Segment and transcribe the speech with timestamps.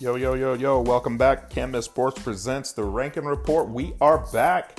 [0.00, 1.50] Yo, yo, yo, yo, welcome back.
[1.50, 3.68] Can't Sports presents the Ranking Report.
[3.68, 4.78] We are back.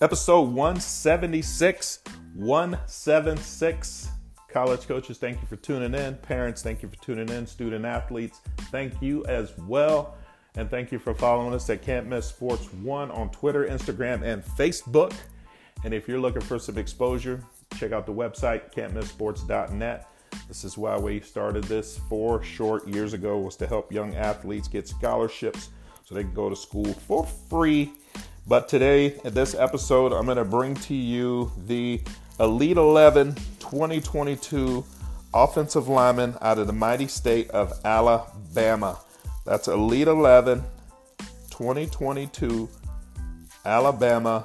[0.00, 2.00] Episode 176.
[2.34, 4.08] 176.
[4.48, 6.16] College coaches, thank you for tuning in.
[6.16, 7.46] Parents, thank you for tuning in.
[7.46, 8.40] Student athletes,
[8.72, 10.16] thank you as well.
[10.56, 14.44] And thank you for following us at Can't Miss Sports 1 on Twitter, Instagram, and
[14.44, 15.12] Facebook.
[15.84, 17.40] And if you're looking for some exposure,
[17.76, 20.08] check out the website, can'tmissports.net.
[20.48, 24.68] This is why we started this four short years ago was to help young athletes
[24.68, 25.70] get scholarships
[26.04, 27.92] so they can go to school for free.
[28.46, 32.00] But today, in this episode, I'm going to bring to you the
[32.38, 34.84] Elite 11 2022
[35.34, 38.98] offensive lineman out of the mighty state of Alabama.
[39.44, 40.62] That's Elite 11
[41.50, 42.68] 2022
[43.64, 44.44] Alabama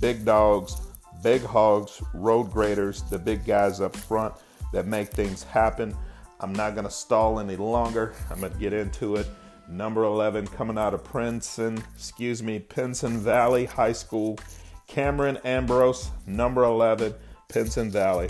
[0.00, 0.80] big dogs,
[1.22, 4.34] big hogs, road graders, the big guys up front
[4.72, 5.96] that make things happen.
[6.40, 8.14] I'm not going to stall any longer.
[8.30, 9.26] I'm going to get into it.
[9.68, 14.38] Number 11 coming out of Princeton, excuse me, Pinson Valley High School.
[14.86, 17.12] Cameron Ambrose, number 11,
[17.48, 18.28] Pinson Valley.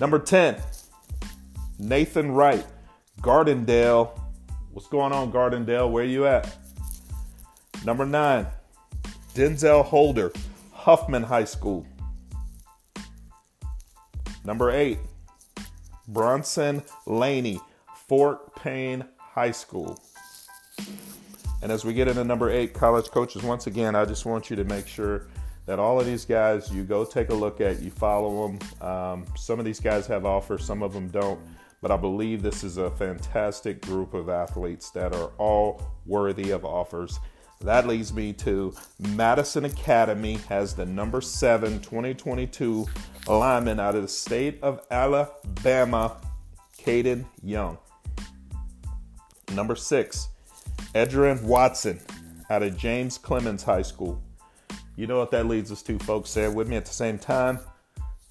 [0.00, 0.56] Number 10,
[1.78, 2.66] Nathan Wright,
[3.20, 4.18] Gardendale.
[4.72, 5.90] What's going on, Gardendale?
[5.90, 6.56] Where are you at?
[7.84, 8.46] Number 9,
[9.34, 10.32] Denzel Holder,
[10.72, 11.86] Huffman High School.
[14.44, 14.98] Number eight,
[16.08, 17.60] Bronson Laney,
[18.08, 19.98] Fort Payne High School.
[21.62, 24.56] And as we get into number eight, college coaches, once again, I just want you
[24.56, 25.26] to make sure
[25.66, 28.88] that all of these guys you go take a look at, you follow them.
[28.88, 31.38] Um, some of these guys have offers, some of them don't.
[31.82, 36.64] But I believe this is a fantastic group of athletes that are all worthy of
[36.64, 37.18] offers.
[37.62, 42.86] That leads me to Madison Academy has the number seven 2022
[43.28, 46.16] lineman out of the state of Alabama,
[46.78, 47.76] Caden Young.
[49.52, 50.28] Number six,
[50.94, 52.00] Edgerrin Watson
[52.48, 54.22] out of James Clemens High School.
[54.96, 56.30] You know what that leads us to, folks?
[56.30, 57.58] Say it with me at the same time.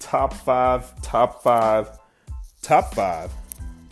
[0.00, 2.00] Top five, top five,
[2.62, 3.30] top five.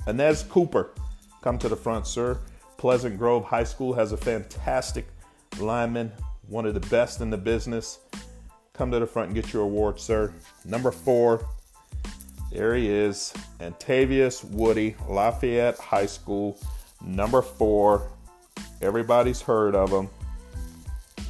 [0.09, 0.95] Inez Cooper,
[1.43, 2.41] come to the front, sir.
[2.77, 5.07] Pleasant Grove High School has a fantastic
[5.61, 6.13] lineman,
[6.49, 7.99] one of the best in the business.
[8.73, 10.33] Come to the front and get your award, sir.
[10.65, 11.47] Number four,
[12.53, 16.59] there he is, Antavius Woody, Lafayette High School.
[17.05, 18.11] Number four,
[18.81, 20.09] everybody's heard of him.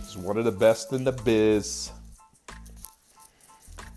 [0.01, 1.91] He's one of the best in the biz.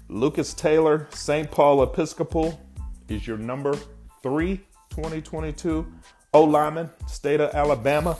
[0.09, 1.49] Lucas Taylor, St.
[1.49, 2.59] Paul Episcopal,
[3.07, 3.77] is your number
[4.23, 4.57] three
[4.89, 5.85] 2022
[6.33, 8.17] O lineman, state of Alabama.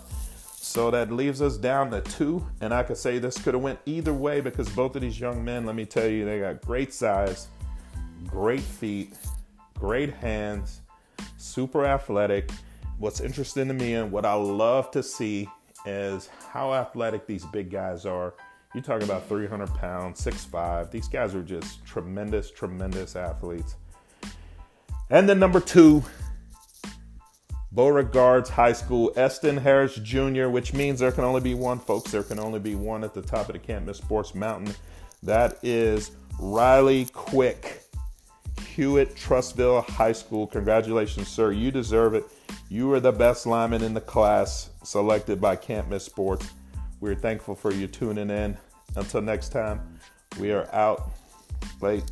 [0.64, 3.80] So that leaves us down to two, and I could say this could have went
[3.88, 6.94] either way because both of these young men, let me tell you, they got great
[6.94, 7.48] size,
[8.28, 9.16] great feet,
[9.74, 10.82] great hands,
[11.38, 12.52] super athletic.
[13.00, 15.50] What's interesting to me and what I love to see
[15.88, 18.36] is how athletic these big guys are.
[18.76, 20.92] You talk about 300 pounds, 6'5.
[20.92, 23.78] These guys are just tremendous, tremendous athletes.
[25.10, 26.04] And then number two,
[27.72, 32.12] Beauregards High School, Eston Harris Jr., which means there can only be one, folks.
[32.12, 34.74] There can only be one at the top of the Can't Miss Sports Mountain.
[35.24, 37.84] That is Riley Quick,
[38.76, 40.48] Hewitt Trussville High School.
[40.48, 41.52] Congratulations, sir.
[41.52, 42.26] You deserve it.
[42.70, 46.50] You are the best lineman in the class selected by Can't Miss Sports.
[47.00, 48.58] We're thankful for you tuning in.
[48.96, 50.00] Until next time,
[50.40, 51.12] we are out.
[51.80, 52.04] Late.